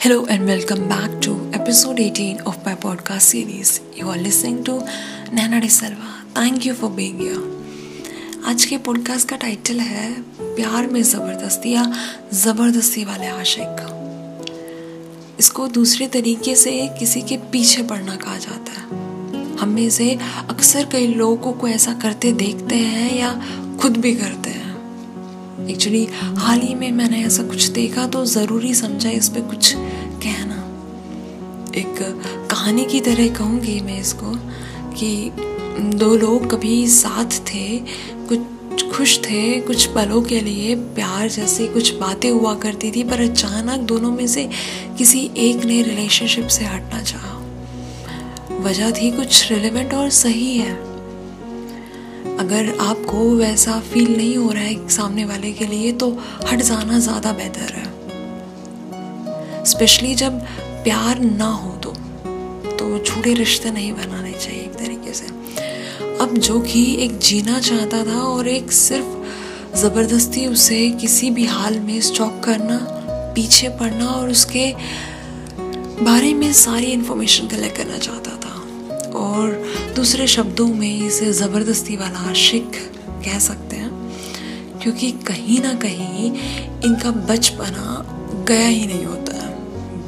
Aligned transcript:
Hello 0.00 0.26
and 0.26 0.46
welcome 0.46 0.88
back 0.88 1.20
to 1.22 1.32
episode 1.52 1.98
18 1.98 2.42
of 2.42 2.64
my 2.64 2.74
podcast 2.74 3.22
series. 3.22 3.80
You 3.96 4.08
are 4.08 4.16
listening 4.16 4.62
to 4.64 4.74
Nana 5.32 5.60
De 5.60 5.68
Salva. 5.68 6.10
Thank 6.34 6.64
you 6.64 6.74
for 6.74 6.90
being 6.90 7.18
here. 7.18 7.40
आज 8.46 8.64
के 8.64 8.76
podcast 8.86 9.28
का 9.28 9.36
title 9.36 9.80
है 9.80 10.10
प्यार 10.40 10.86
में 10.86 11.02
ज़बरदस्ती 11.02 11.72
या 11.74 11.84
ज़बरदस्ती 12.34 13.04
वाले 13.04 13.26
आशिक 13.26 13.84
इसको 15.38 15.66
दूसरे 15.78 16.08
तरीके 16.16 16.54
से 16.56 16.76
किसी 16.98 17.22
के 17.22 17.36
पीछे 17.52 17.82
पड़ना 17.90 18.16
कहा 18.16 18.36
जाता 18.46 18.80
है 18.80 19.56
हम 19.60 19.74
में 19.74 19.88
से 19.90 20.14
अक्सर 20.50 20.88
कई 20.92 21.06
लोगों 21.14 21.52
को 21.52 21.68
ऐसा 21.68 21.92
करते 22.02 22.32
देखते 22.44 22.76
हैं 22.94 23.14
या 23.18 23.34
खुद 23.82 23.96
भी 23.96 24.14
करते 24.14 24.50
हैं 24.50 24.67
एक्चुअली 25.70 26.04
हाल 26.12 26.60
ही 26.60 26.74
में 26.74 26.90
मैंने 26.92 27.24
ऐसा 27.24 27.42
कुछ 27.42 27.66
देखा 27.68 28.06
तो 28.06 28.24
ज़रूरी 28.24 28.74
समझा 28.74 29.10
इस 29.10 29.28
पर 29.28 29.40
कुछ 29.40 29.72
कहना। 29.74 30.56
एक 31.76 31.96
कहानी 32.50 32.84
की 32.84 33.00
तरह 33.00 33.28
कहूँगी 33.34 33.80
मैं 33.80 33.98
इसको 34.00 34.34
कि 34.92 35.30
दो 35.98 36.16
लोग 36.16 36.50
कभी 36.50 36.86
साथ 36.88 37.38
थे, 37.46 37.78
कुछ 38.28 38.84
खुश 38.92 39.18
थे, 39.18 39.60
कुछ 39.60 39.86
पलों 39.86 40.22
के 40.22 40.40
लिए 40.40 40.74
प्यार 40.74 41.28
जैसी 41.28 41.68
कुछ 41.68 41.94
बातें 41.94 42.30
हुआ 42.30 42.54
करती 42.54 42.90
थी, 42.90 43.02
पर 43.04 43.20
अचानक 43.20 43.80
दोनों 43.80 44.10
में 44.12 44.26
से 44.26 44.48
किसी 44.98 45.30
एक 45.36 45.64
ने 45.64 45.82
रिलेशनशिप 45.82 46.46
से 46.46 46.64
हटना 46.64 47.02
चाहा। 47.02 47.36
वजह 48.60 48.90
थी 48.90 49.10
कुछ 49.10 49.50
रिलेवेंट 49.52 49.94
और 49.94 50.10
सही 50.10 50.56
है। 50.58 50.87
अगर 52.40 52.76
आपको 52.80 53.18
वैसा 53.36 53.78
फील 53.82 54.16
नहीं 54.16 54.36
हो 54.36 54.50
रहा 54.50 54.62
है 54.62 54.88
सामने 54.88 55.24
वाले 55.24 55.52
के 55.52 55.66
लिए 55.66 55.92
तो 56.02 56.10
हट 56.50 56.60
जाना 56.62 56.98
ज़्यादा 56.98 57.32
बेहतर 57.32 57.72
है। 57.74 57.86
स्पेशली 59.64 60.14
जब 60.14 60.40
प्यार 60.84 61.18
ना 61.20 61.48
हो 61.52 61.70
तो 61.84 61.90
तो 62.78 62.98
झूठे 62.98 63.32
रिश्ते 63.34 63.70
नहीं 63.70 63.92
बनाने 63.92 64.32
चाहिए 64.32 64.62
एक 64.62 64.74
तरीके 64.74 65.12
से। 65.12 65.26
अब 66.20 66.36
जो 66.38 66.60
कि 66.60 66.82
एक 67.04 67.18
जीना 67.20 67.58
चाहता 67.60 68.04
था 68.04 68.20
और 68.20 68.48
एक 68.48 68.72
सिर्फ़ 68.72 69.76
ज़बरदस्ती 69.76 70.46
उसे 70.46 70.88
किसी 71.00 71.30
भी 71.30 71.44
हाल 71.46 71.78
में 71.80 72.00
स्टॉक 72.00 72.40
करना, 72.44 72.78
पीछे 73.34 73.68
पड़ना 73.80 74.06
और 74.06 74.30
उसके 74.30 74.72
बारे 76.04 76.32
में 76.34 76.52
सारी 76.54 76.86
इन्फॉर्मेशन 76.92 77.46
कलेक्ट 77.48 77.76
करना 77.76 77.98
चाहता 77.98 78.36
था। 78.36 78.57
और 79.18 79.52
दूसरे 79.96 80.26
शब्दों 80.26 80.66
में 80.74 81.06
इसे 81.06 81.32
ज़बरदस्ती 81.32 81.96
वाला 81.96 82.18
आशिक 82.30 82.76
कह 83.24 83.38
सकते 83.38 83.76
हैं, 83.76 83.90
क्योंकि 84.82 85.10
कहीं 85.26 85.60
ना 85.62 85.72
कहीं 85.74 86.32
इनका 86.84 87.10
बचपना 87.28 88.04
गया 88.48 88.68
ही 88.68 88.86
नहीं 88.86 89.04
होता 89.04 89.36
है। 89.36 89.48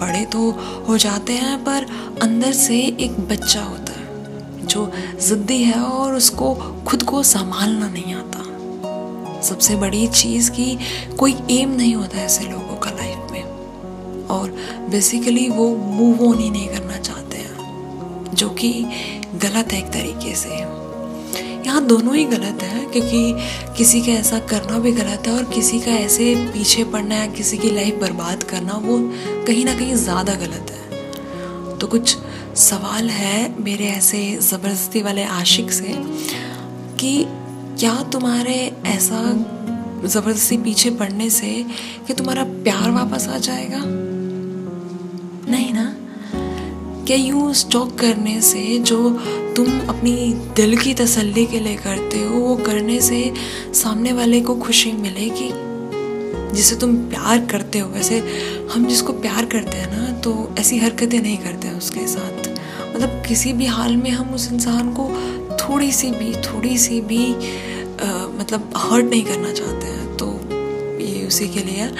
बड़े 0.00 0.24
तो 0.26 0.50
हो 0.88 0.96
जाते 0.98 1.32
हैं, 1.34 1.56
पर 1.64 1.86
अंदर 2.22 2.52
से 2.54 2.78
एक 2.78 3.20
बच्चा 3.28 3.62
होता 3.62 3.92
है, 3.92 4.66
जो 4.66 4.90
ज़िद्दी 5.20 5.62
है 5.62 5.80
और 5.80 6.14
उसको 6.14 6.54
खुद 6.88 7.02
को 7.02 7.22
संभालना 7.22 7.88
नहीं 7.88 8.14
आता। 8.14 8.38
सबसे 9.42 9.76
बड़ी 9.76 10.06
चीज़ 10.06 10.50
की 10.50 10.78
कोई 11.18 11.36
एम 11.50 11.70
नहीं 11.70 11.94
होता 11.94 12.18
ऐसे 12.18 12.44
लोगों 12.44 12.76
का 12.76 12.90
लाइफ 12.90 13.30
में, 13.32 13.42
और 14.28 14.56
बेसिकली 14.90 15.48
वो 15.50 15.68
मूव 15.76 16.28
ऑन 16.28 16.38
ही 16.38 16.50
नहीं 16.50 16.68
करना 16.68 16.96
चाहते 16.98 17.09
जो 18.34 18.48
कि 18.50 18.72
गलत 19.34 19.72
है 19.72 19.78
एक 19.78 19.90
तरीके 19.92 20.34
से। 20.34 20.48
यहाँ 21.66 21.84
दोनों 21.86 22.14
ही 22.16 22.24
गलत 22.24 22.62
है, 22.62 22.84
क्योंकि 22.84 23.34
किसी 23.76 24.00
का 24.00 24.12
ऐसा 24.12 24.38
करना 24.48 24.78
भी 24.78 24.92
गलत 24.92 25.26
है 25.26 25.32
और 25.32 25.44
किसी 25.44 25.80
का 25.80 25.90
ऐसे 25.90 26.34
पीछे 26.52 26.84
पड़ना 26.84 27.14
या 27.14 27.26
किसी 27.26 27.58
की 27.58 27.70
लाइफ 27.70 28.00
बर्बाद 28.00 28.42
करना 28.42 28.76
वो 28.76 28.98
कहीं 29.46 29.64
ना 29.64 29.74
कहीं 29.74 29.94
ज़्यादा 29.94 30.34
गलत 30.34 30.70
है। 30.70 31.78
तो 31.78 31.86
कुछ 31.86 32.16
सवाल 32.58 33.10
है 33.10 33.62
मेरे 33.64 33.84
ऐसे 33.84 34.22
ज़बरदस्ती 34.42 35.02
वाले 35.02 35.24
आशिक 35.24 35.72
से 35.72 35.94
कि 37.00 37.24
क्या 37.80 37.94
तुम्हारे 38.02 38.56
ऐसा 38.86 39.22
ज़बरदस्ती 40.04 40.56
पीछे 40.56 40.90
पड़ने 40.90 41.30
से 41.30 41.52
कि 42.06 42.14
तुम्हारा 42.14 42.44
प्यार 42.44 42.90
वापस 42.90 43.28
आ 43.28 43.38
जाएगा? 43.38 43.80
नहीं 45.50 45.72
ना। 45.72 45.94
क्या 47.06 47.16
यूँ 47.16 47.52
स्टॉक 47.54 47.98
करने 47.98 48.40
से 48.40 48.78
जो 48.78 48.98
तुम 49.56 49.88
अपनी 49.88 50.12
दिल 50.56 50.76
की 50.76 50.94
तसल्ली 50.94 51.44
के 51.46 51.60
लिए 51.60 51.76
करते 51.76 52.18
हो 52.18 52.38
वो 52.38 52.56
करने 52.56 53.00
से 53.00 53.32
सामने 53.74 54.12
वाले 54.12 54.40
को 54.40 54.54
खुशी 54.56 54.92
मिलेगी। 54.92 55.50
जिसे 56.56 56.76
तुम 56.76 56.96
प्यार 57.10 57.44
करते 57.46 57.78
हो 57.78 57.88
वैसे 57.88 58.18
हम 58.72 58.86
जिसको 58.86 59.12
प्यार 59.12 59.44
करते 59.44 59.76
हैं 59.76 59.90
ना 59.96 60.12
तो 60.20 60.32
ऐसी 60.58 60.78
हरकतें 60.78 61.20
नहीं 61.20 61.36
करते 61.38 61.68
हैं 61.68 61.78
उसके 61.78 62.06
साथ। 62.06 62.48
मतलब 62.94 63.22
किसी 63.28 63.52
भी 63.52 63.66
हाल 63.66 63.96
में 63.96 64.10
हम 64.10 64.34
उस 64.34 64.50
इंसान 64.52 64.92
को 64.94 65.08
थोड़ी 65.56 65.92
सी 65.92 66.10
भी 66.10 66.32
थोड़ी 66.42 66.76
सी 66.78 67.00
भी 67.00 67.24
आ, 67.26 68.08
मतलब 68.38 68.72
हर्ट 68.76 69.04
नहीं 69.04 69.24
करना 69.24 69.52
चाहते 69.52 69.86
हैं। 69.86 70.16
तो 70.16 70.32
ये 71.04 71.26
उसी 71.26 71.48
के 71.48 71.60
लिए 71.60 71.90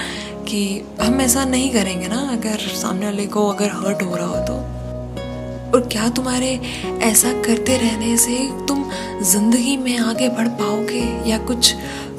कि 0.48 0.82
हम 1.00 1.20
ऐसा 1.20 1.44
नहीं 1.44 1.70
करेंगे 1.70 2.08
ना 2.08 2.20
अगर 2.32 2.58
सामने 2.74 3.06
वाले 3.06 3.26
को 3.26 3.48
अगर 3.48 3.70
हर्ट 3.70 4.02
हो 4.02 4.16
रहा 4.16 4.26
हो 4.26 4.46
तो। 4.46 4.59
और 5.74 5.88
क्या 5.92 6.08
तुम्हारे 6.08 6.48
ऐसा 7.02 7.32
करते 7.42 7.76
रहने 7.76 8.16
से 8.16 8.38
तुम 8.68 8.84
ज़िंदगी 9.22 9.76
में 9.76 9.98
आगे 9.98 10.28
बढ़ 10.28 10.48
पाओगे 10.48 11.02
या 11.30 11.38
कुछ 11.38 11.74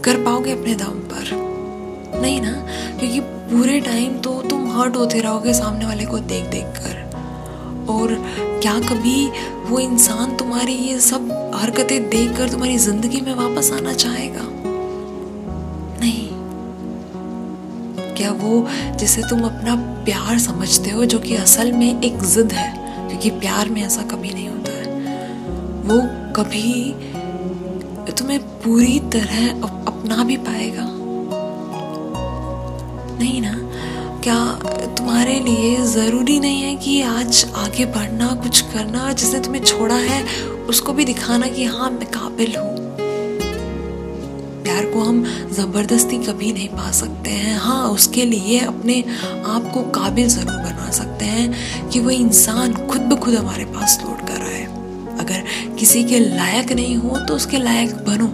कर 0.06 0.23
पाओगे 0.23 0.51
अपने 0.51 0.75
दम 0.75 1.00
पर? 1.12 1.29
नहीं 2.22 2.41
ना? 2.41 2.51
क्योंकि 3.00 3.19
पूरे 3.19 3.79
टाइम 3.79 4.17
तो 4.17 4.41
तुम 4.41 4.69
हर्ट 4.72 4.95
होते 4.95 5.19
रहोगे 5.22 5.53
सामने 5.53 5.85
वाले 5.85 6.06
को 6.06 6.17
देख 6.17 6.45
देख 6.45 6.66
कर। 6.78 7.00
और 7.89 8.13
क्या 8.62 8.79
कभी 8.79 9.28
वो 9.69 9.79
इंसान 9.79 10.35
तुम्हारी 10.38 10.73
ये 10.73 11.00
सब 11.00 11.31
हरकतें 11.56 12.09
देख 12.09 12.38
कर 12.38 12.50
तुम्हारी 12.50 12.78
ज़िंदगी 12.78 13.22
में 13.22 13.33
वापस 13.35 13.72
आना 13.73 13.94
चाहेगा? 13.94 14.41
नहीं। 16.01 16.28
क्या 18.16 18.31
वो 18.31 18.68
जिसे 19.00 19.22
तुम 19.22 19.41
अपना 19.41 19.75
प्यार 20.06 20.39
समझते 20.39 20.89
हो, 20.89 21.06
जो 21.06 21.19
कि 21.19 21.35
असल 21.35 21.72
में 21.72 22.01
एक 22.01 22.23
जिद 22.23 22.51
है? 22.51 22.81
क्योंकि 23.11 23.29
प्यार 23.29 23.69
में 23.69 23.81
ऐसा 23.83 24.01
कभी 24.01 24.29
नहीं 24.33 24.49
होता 24.49 24.72
है। 24.72 24.83
वो 25.81 26.01
कभी 26.33 26.95
तुम्हें 28.11 28.39
पूरी 28.39 28.99
तरह 28.99 29.49
अपना 29.61 30.23
भी 30.23 30.38
पाएगा। 30.38 30.85
नहीं 33.19 33.41
ना? 33.41 33.53
क्या 34.23 34.59
तुम्हारे 34.97 35.39
लिए 35.39 35.75
ज़रूरी 35.77 36.39
नहीं 36.39 36.61
है 36.61 36.75
कि 36.75 37.01
आज 37.01 37.45
आगे 37.55 37.85
बढ़ना, 37.85 38.35
कुछ 38.35 38.61
करना, 38.61 39.13
जिसने 39.13 39.39
तुम्हें 39.39 39.63
छोड़ा 39.63 39.95
है, 39.95 40.23
उसको 40.69 40.94
भी 40.94 41.05
दिखाना 41.05 41.47
कि 41.47 41.66
हाँ 41.66 41.89
मैं 41.91 42.05
काबिल 42.05 42.55
हूँ। 42.55 42.81
प्यार 44.63 44.85
को 44.85 44.99
हम 44.99 45.23
ज़बरदस्ती 45.51 46.17
कभी 46.17 46.51
नहीं 46.53 46.67
पा 46.69 46.91
सकते 46.91 47.29
हैं। 47.31 47.57
हाँ 47.57 47.88
उसके 47.89 48.25
लिए 48.25 48.59
अपने 48.59 48.99
आप 49.45 49.72
को 49.73 49.81
काबिल 49.91 50.27
ज़रूर 50.27 50.55
बना 50.55 50.89
सकते 50.91 51.25
हैं 51.25 51.89
कि 51.89 51.99
वो 51.99 52.09
इंसान 52.09 52.73
खुद 52.88 53.01
ब 53.01 53.19
खुद 53.19 53.35
हमारे 53.35 53.66
पास 53.66 54.00
लौट 54.03 54.27
कर 54.27 54.41
आए। 54.41 54.63
अगर 55.19 55.44
किसी 55.79 56.03
के 56.03 56.19
लायक 56.19 56.71
नहीं 56.71 56.95
हो 56.97 57.17
तो 57.19 57.35
उसके 57.35 57.57
लायक 57.57 57.95
बनो। 58.07 58.31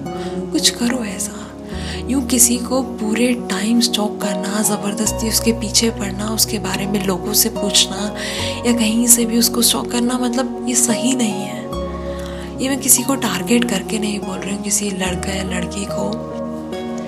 कुछ 0.51 0.69
करो 0.69 1.03
ऐसा। 1.05 1.33
यूँ 2.09 2.25
किसी 2.27 2.57
को 2.57 2.81
पूरे 2.99 3.27
टाइम 3.49 3.79
स्टॉक 3.81 4.19
करना, 4.21 4.61
ज़बरदस्ती 4.63 5.29
उसके 5.29 5.51
पीछे 5.51 5.89
पड़ना, 5.89 6.29
उसके 6.29 6.59
बारे 6.59 6.85
में 6.85 7.03
लोगों 7.05 7.33
से 7.33 7.49
पूछना, 7.49 8.15
या 8.67 8.73
कहीं 8.73 9.07
से 9.07 9.25
भी 9.25 9.39
उसको 9.39 9.61
स्टॉक 9.61 9.91
करना 9.91 10.17
मतलब 10.17 10.65
ये 10.69 10.75
सही 10.75 11.13
नहीं 11.13 11.41
है। 11.41 11.56
ये 12.61 12.69
मैं 12.69 12.79
किसी 12.81 13.03
को 13.03 13.15
टारगेट 13.15 13.69
करके 13.69 13.99
नहीं 13.99 14.19
बोल 14.19 14.37
रही 14.37 14.55
हूँ 14.55 14.63
किसी 14.63 14.89
लड़का 14.89 15.33
या 15.33 15.43
लड़की 15.43 15.85
को। 15.85 16.05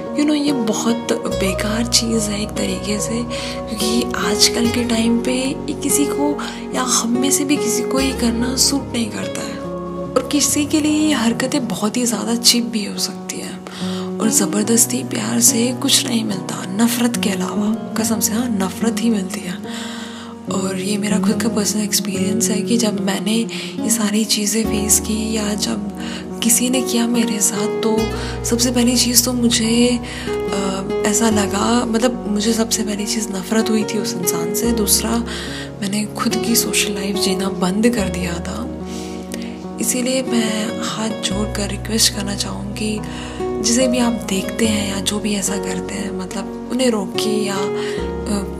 यू 0.09 0.15
you 0.15 0.27
नो 0.27 0.33
know, 0.33 0.45
ये 0.45 0.51
बहुत 0.51 1.11
बेकार 1.13 1.85
चीज़ 1.85 2.29
है 2.29 2.41
एक 2.41 2.49
तरीके 2.49 2.99
से 2.99 3.21
क्योंकि 3.23 4.03
आजकल 4.17 4.69
के 4.69 4.83
टाइम 4.83 5.19
पे 5.23 5.33
ये 5.33 5.73
किसी 5.73 6.05
को 6.05 6.31
या 6.75 6.81
हम 6.81 7.17
में 7.19 7.29
से 7.31 7.45
भी 7.45 7.57
किसी 7.57 7.83
को 7.83 7.99
ये 7.99 8.11
करना 8.11 8.55
सूट 8.55 8.93
नहीं 8.93 9.09
करता 9.09 9.41
है। 9.41 9.57
और 9.59 10.29
किसी 10.31 10.65
के 10.65 10.81
लिए 10.81 11.07
ये 11.07 11.13
हरकतें 11.13 11.67
बहुत 11.67 11.97
ही 11.97 12.05
ज़्यादा 12.05 12.35
चिप 12.35 12.65
भी 12.65 12.85
हो 12.85 12.97
सकती 12.97 13.39
है। 13.39 13.57
और 14.17 14.29
ज़बरदस्ती 14.29 15.03
प्यार 15.03 15.39
से 15.41 15.67
कुछ 15.81 16.05
नहीं 16.07 16.23
मिलता। 16.25 16.63
नफ़रत 16.75 17.21
के 17.23 17.29
अलावा 17.29 17.73
कसम 17.97 18.19
से 18.19 18.33
हाँ 18.33 18.47
नफ़रत 18.49 19.01
ही 19.01 19.09
मिलती 19.09 19.39
है। 19.39 19.57
और 20.51 20.79
ये 20.79 20.97
मेरा 20.97 21.19
खुद 21.19 21.41
का 21.41 21.49
पर्सनल 21.49 21.83
एक्सपीरियंस 21.83 22.49
है 22.49 22.61
कि 22.61 22.77
जब 22.77 22.99
मैंने 22.99 23.35
ये 23.83 23.89
सारी 23.89 24.23
चीज़ें 24.25 24.63
फेस 24.65 24.99
की 24.99 25.35
या 25.35 25.53
जब 25.53 26.39
किसी 26.43 26.69
ने 26.69 26.81
किया 26.81 27.07
मेरे 27.07 27.39
साथ 27.39 27.81
तो 27.81 27.97
सबसे 28.45 28.71
पहली 28.71 28.95
चीज़ 28.97 29.25
तो 29.25 29.33
मुझे 29.33 29.97
आ, 29.97 31.09
ऐसा 31.09 31.29
लगा 31.29 31.85
मतलब 31.85 32.25
मुझे 32.29 32.53
सबसे 32.53 32.83
पहली 32.83 33.05
चीज़ 33.05 33.29
नफ़रत 33.29 33.69
हुई 33.69 33.83
थी 33.83 33.97
उस 33.97 34.13
इंसान 34.13 34.53
से। 34.53 34.71
दूसरा 34.71 35.17
मैंने 35.81 36.05
खुद 36.17 36.35
की 36.35 36.55
सोशल 36.55 36.93
लाइफ 36.93 37.15
जीना 37.15 37.49
बंद 37.49 37.89
कर 37.89 38.09
दिया 38.09 38.33
था। 38.39 38.57
इसीलिए 39.81 40.21
मैं 40.23 40.81
हाथ 40.83 41.21
जोड़ 41.21 41.47
कर 41.57 41.69
रिक्वेस्ट 41.69 42.15
करना 42.15 42.35
चाहूँगी 42.35 42.99
जिसे 43.61 43.87
भी 43.87 43.99
आप 43.99 44.13
देखते 44.13 44.67
हैं 44.67 44.89
या 44.89 44.99
जो 44.99 45.19
भी 45.19 45.35
ऐसा 45.35 45.57
करते 45.57 45.95
हैं 45.95 46.11
मतलब 46.11 46.69
उन्हें 46.71 46.89
रोकिए 46.89 47.33
या 47.33 47.57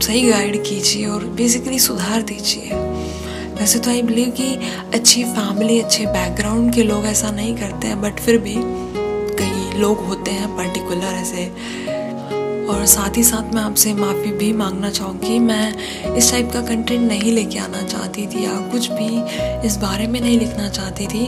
सही 0.02 0.30
गाइड 0.30 0.64
कीजिए 0.64 1.06
और 1.06 1.24
बेसिकली 1.24 1.78
सुधार 1.78 2.22
दीजिए। 2.22 2.70
वैसे 3.60 3.78
तो 3.78 3.90
आई 3.90 4.02
बिलीव 4.02 4.30
कि 4.30 4.54
अच्छी 4.94 5.24
फैमिली 5.24 5.80
अच्छे 5.80 6.06
बैकग्राउंड 6.06 6.74
के 6.74 6.82
लोग 6.82 7.06
ऐसा 7.06 7.30
नहीं 7.30 7.56
करते 7.56 7.86
हैं 7.86 8.00
बट 8.00 8.20
फिर 8.20 8.38
भी 8.38 8.54
कई 9.36 9.78
लोग 9.78 9.98
होते 9.98 10.30
हैं 10.30 10.56
पर्टिकुलर 10.56 11.14
ऐसे 11.14 11.44
और 12.70 12.84
साथ 12.86 13.16
ही 13.16 13.22
साथ 13.24 13.54
मैं 13.54 13.62
आपसे 13.62 13.92
माफ़ी 13.94 14.32
भी 14.32 14.52
मांगना 14.52 14.90
चाहूँगी। 14.90 15.38
मैं 15.38 16.14
इस 16.16 16.30
टाइप 16.30 16.50
का 16.52 16.60
कंटेंट 16.62 17.00
नहीं 17.02 17.32
लेके 17.32 17.58
आना 17.58 17.82
चाहती 17.84 18.26
थी 18.26 18.44
या 18.44 18.52
कुछ 18.72 18.90
भी 18.90 19.66
इस 19.66 19.76
बारे 19.76 20.06
में 20.06 20.20
नहीं 20.20 20.38
लिखना 20.38 20.68
चाहती 20.68 21.06
थी। 21.06 21.26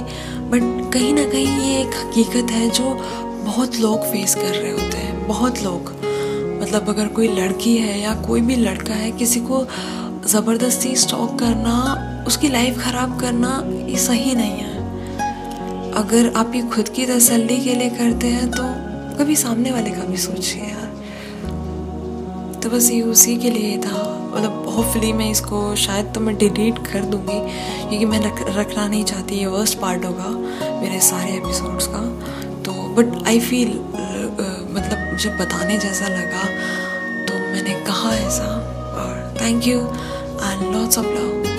बट 0.51 0.93
कहीं 0.93 1.13
ना 1.15 1.25
कहीं 1.25 1.59
ये 1.61 1.81
एक 1.81 1.95
हकीकत 1.97 2.51
है 2.51 2.69
जो 2.71 2.95
बहुत 3.45 3.77
लोग 3.77 4.05
फेस 4.05 4.35
कर 4.35 4.55
रहे 4.55 4.71
होते 4.73 4.97
हैं, 4.97 5.27
बहुत 5.29 5.63
लोग। 5.63 5.91
मतलब 6.63 6.89
अगर 6.89 7.09
कोई 7.09 7.29
लड़की 7.31 7.77
है 7.77 8.01
या 8.01 8.15
कोई 8.23 8.41
भी 8.41 8.57
लड़का 8.57 8.95
है, 8.95 9.11
किसी 9.13 9.41
को 9.41 9.67
ज़बरदस्ती 10.27 10.95
स्टॉक 10.97 11.39
करना, 11.39 12.25
उसकी 12.27 12.49
लाइफ 12.49 12.79
ख़राब 12.79 13.19
करना 13.21 13.63
ये 13.89 13.97
सही 13.99 14.35
नहीं 14.35 14.59
है। 14.59 14.71
अगर 15.95 16.33
आप 16.37 16.55
ये 16.55 16.63
खुद 16.69 16.89
की 16.89 17.07
तसल्ली 17.07 17.59
के 17.61 17.75
लिए 17.75 17.91
करते 17.91 18.29
हैं 18.29 18.51
तो 18.51 18.63
कभी 19.19 19.37
सामने 19.37 19.73
वाले 19.73 19.91
का 19.91 20.05
भी 20.05 20.17
सोचिए 20.19 20.63
यार। 20.63 20.91
तो 22.63 22.71
बस 22.71 22.91
ये 22.91 23.01
उसी 23.03 23.37
के 23.37 23.51
लिए 23.51 23.79
था। 23.79 24.03
मतलब 24.35 24.69
होपफुली 24.75 25.13
मैं 25.13 25.31
इसको 25.31 25.75
शायद 25.77 26.13
तो 26.15 26.21
मैं 26.21 26.37
डिलीट 26.39 26.79
कर 26.87 27.05
दूँगी 27.05 27.39
क्योंकि 27.89 28.05
मैं 28.05 28.21
रख, 28.21 28.43
रखना 28.59 28.87
नहीं 28.89 29.05
चाहती 29.05 29.35
ये 29.35 29.47
वर्स्ट 29.47 29.79
पार्ट 29.79 30.05
होगा 30.05 30.29
मेरे 30.81 31.01
सारे 31.01 31.33
एपिसोड्स 31.33 31.87
का। 31.87 32.03
तो 32.63 32.73
बट 32.97 33.27
आई 33.27 33.41
फील 33.41 33.69
मतलब 33.69 35.11
मुझे 35.13 35.31
बताने 35.37 35.79
जैसा 35.79 36.09
लगा 36.09 36.45
तो 37.27 37.39
मैंने 37.45 37.75
कहा 37.87 38.15
ऐसा 38.17 38.49
और 38.97 39.37
thank 39.41 39.67
you 39.67 39.79
and 39.79 40.75
lots 40.75 40.99
of 40.99 41.07
love 41.07 41.52